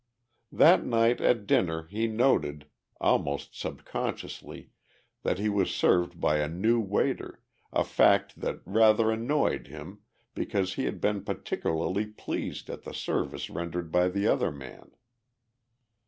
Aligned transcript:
That 0.51 0.83
night 0.83 1.21
at 1.21 1.45
dinner 1.45 1.85
he 1.85 2.07
noted, 2.07 2.65
almost 2.99 3.55
subconsciously, 3.55 4.71
that 5.21 5.37
he 5.37 5.47
was 5.47 5.69
served 5.75 6.19
by 6.19 6.37
a 6.37 6.47
new 6.49 6.79
waiter, 6.79 7.43
a 7.71 7.83
fact 7.83 8.39
that 8.41 8.61
rather 8.65 9.11
annoyed 9.11 9.67
him 9.67 9.99
because 10.33 10.73
he 10.73 10.85
had 10.85 11.01
been 11.01 11.23
particularly 11.23 12.07
pleased 12.07 12.67
at 12.67 12.81
the 12.81 12.95
service 12.95 13.51
rendered 13.51 13.91
by 13.91 14.09
the 14.09 14.25
other 14.25 14.51
man. 14.51 14.89